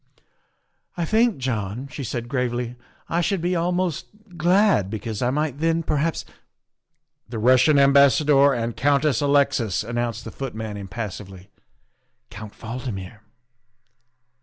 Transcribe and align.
"I 0.97 1.05
think, 1.05 1.37
John," 1.37 1.87
she 1.89 2.03
said 2.03 2.27
gravely," 2.27 2.75
I 3.07 3.21
should 3.21 3.39
be 3.39 3.55
almost 3.55 4.07
glad, 4.35 4.89
because 4.89 5.21
I 5.21 5.29
might 5.29 5.59
then 5.59 5.83
perhaps" 5.83 6.25
The 7.29 7.37
Russian 7.37 7.77
Ambassador 7.77 8.51
and 8.51 8.75
Countess 8.75 9.21
Alexis," 9.21 9.83
announced 9.83 10.23
the 10.23 10.31
footman 10.31 10.75
impassively." 10.75 11.51
Count 12.31 12.53
Valdmir." 12.57 13.19